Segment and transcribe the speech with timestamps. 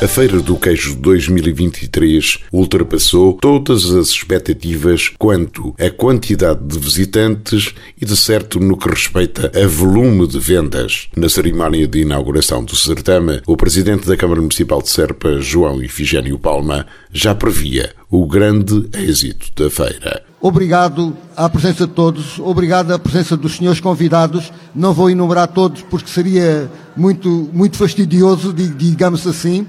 [0.00, 8.04] A Feira do Queijo 2023 ultrapassou todas as expectativas quanto à quantidade de visitantes e,
[8.04, 11.08] de certo, no que respeita a volume de vendas.
[11.16, 16.38] Na cerimónia de inauguração do certame, o presidente da Câmara Municipal de Serpa, João Ifigênio
[16.38, 20.27] Palma, já previa o grande êxito da feira.
[20.40, 24.52] Obrigado à presença de todos, obrigado à presença dos senhores convidados.
[24.72, 29.66] Não vou enumerar todos porque seria muito, muito fastidioso, digamos assim.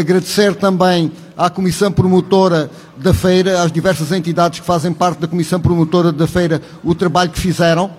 [0.00, 5.58] Agradecer também à Comissão Promotora da Feira, às diversas entidades que fazem parte da Comissão
[5.58, 7.90] Promotora da Feira, o trabalho que fizeram.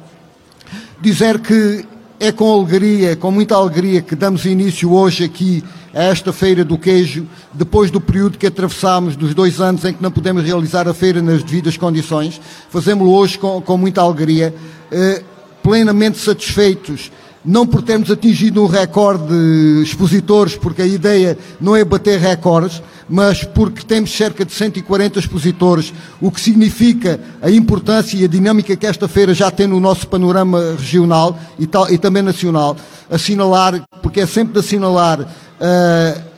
[1.01, 1.85] Dizer que
[2.17, 5.61] é com alegria, com muita alegria, que damos início hoje aqui
[5.95, 10.03] a esta Feira do Queijo, depois do período que atravessámos, dos dois anos em que
[10.03, 12.41] não pudemos realizar a feira nas devidas condições.
[12.69, 14.53] Fazemos-lo hoje com, com, muita alegria,
[14.91, 15.23] eh,
[15.63, 17.09] plenamente satisfeitos
[17.45, 22.81] não por termos atingido um recorde de expositores, porque a ideia não é bater recordes,
[23.07, 28.75] mas porque temos cerca de 140 expositores, o que significa a importância e a dinâmica
[28.75, 32.75] que esta feira já tem no nosso panorama regional e, tal, e também nacional.
[33.09, 35.27] Assinalar, porque é sempre de assinalar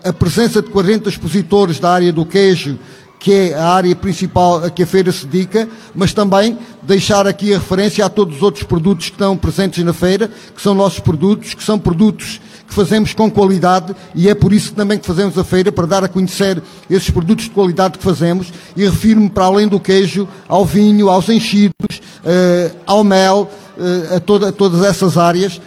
[0.03, 2.77] a presença de 40 expositores da área do queijo,
[3.19, 7.53] que é a área principal a que a feira se dedica, mas também deixar aqui
[7.53, 10.99] a referência a todos os outros produtos que estão presentes na feira, que são nossos
[10.99, 15.37] produtos, que são produtos que fazemos com qualidade e é por isso também que fazemos
[15.37, 19.45] a feira, para dar a conhecer esses produtos de qualidade que fazemos e refiro-me para
[19.45, 24.83] além do queijo, ao vinho, aos enchidos, uh, ao mel, uh, a, toda, a, todas
[24.83, 25.61] essas áreas.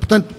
[0.00, 0.34] Portanto,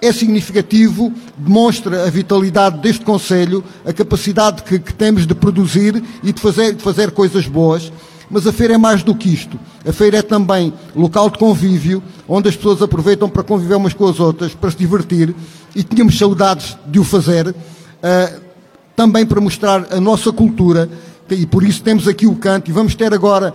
[0.00, 6.32] é significativo, demonstra a vitalidade deste Conselho, a capacidade que, que temos de produzir e
[6.32, 7.92] de fazer, de fazer coisas boas.
[8.30, 9.58] Mas a feira é mais do que isto.
[9.86, 14.06] A feira é também local de convívio, onde as pessoas aproveitam para conviver umas com
[14.06, 15.34] as outras, para se divertir,
[15.74, 18.40] e tínhamos saudades de o fazer, uh,
[18.94, 20.90] também para mostrar a nossa cultura,
[21.30, 23.54] e por isso temos aqui o canto, e vamos ter agora,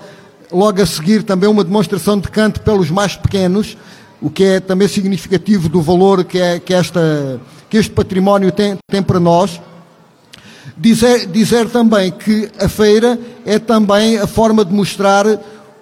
[0.51, 3.77] logo a seguir, também uma demonstração de canto pelos mais pequenos,
[4.23, 8.77] o que é também significativo do valor que, é, que, esta, que este património tem,
[8.89, 9.61] tem para nós.
[10.77, 15.25] Dizer, dizer também que a feira é também a forma de mostrar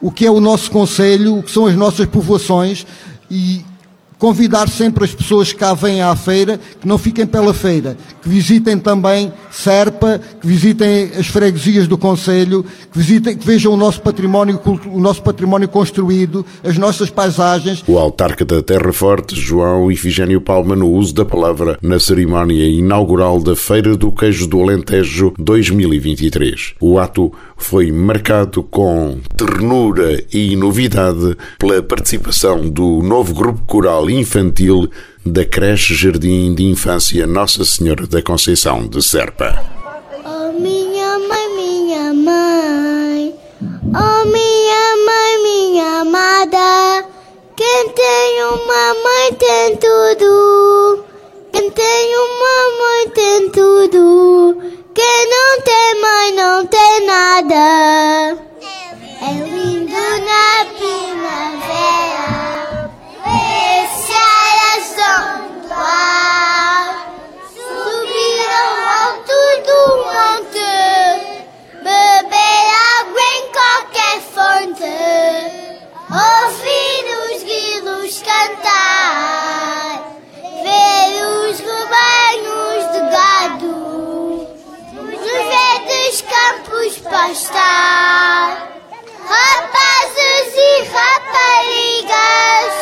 [0.01, 2.83] o que é o nosso Conselho, o que são as nossas povoações
[3.29, 3.63] e
[4.21, 8.29] convidar sempre as pessoas que cá vêm à feira, que não fiquem pela feira, que
[8.29, 13.99] visitem também Serpa, que visitem as freguesias do Conselho, que visitem, que vejam o nosso
[13.99, 17.83] património, o nosso património construído, as nossas paisagens.
[17.87, 23.41] O autarca da Terra Forte, João Ifigênio Palma, no uso da palavra na cerimónia inaugural
[23.41, 26.75] da Feira do Queijo do Alentejo 2023.
[26.79, 34.89] O ato foi marcado com ternura e novidade pela participação do novo grupo coral infantil
[35.25, 39.63] da creche Jardim de Infância Nossa Senhora da Conceição de Serpa.
[40.25, 47.05] Oh minha mãe, minha mãe, oh minha mãe, minha amada,
[47.55, 51.05] quem tem uma mãe tem tudo,
[51.51, 54.57] quem tem uma mãe tem tudo,
[54.93, 58.40] quem não tem mãe não tem nada.
[87.21, 88.71] Campos pastar,
[89.27, 92.73] rapazes e raparigas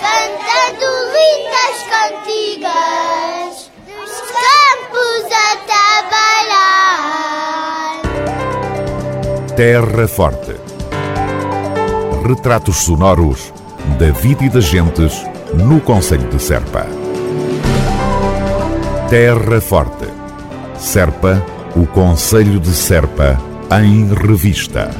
[0.00, 3.54] cantando lindas cantigas,
[3.86, 5.48] nos campos a
[6.50, 6.82] trabalhar.
[9.56, 10.56] Terra Forte.
[12.26, 13.52] Retratos sonoros
[13.98, 15.24] da vida e das gentes
[15.54, 16.86] no Conselho de Serpa.
[19.08, 20.08] Terra Forte.
[20.78, 21.42] Serpa,
[21.76, 24.90] o Conselho de Serpa, em revista.